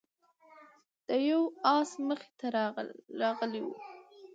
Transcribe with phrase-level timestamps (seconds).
[1.07, 1.41] د یو
[1.75, 2.45] آس مخې ته
[3.21, 3.67] راغلی و،